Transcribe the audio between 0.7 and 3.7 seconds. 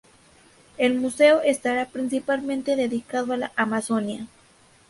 El museo estará principalmente dedicado a la